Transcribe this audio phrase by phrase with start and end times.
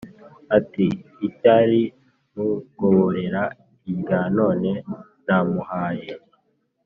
[0.57, 0.87] ati»
[1.27, 3.43] icyarnungoborera
[3.91, 6.11] irya nonenamuhaye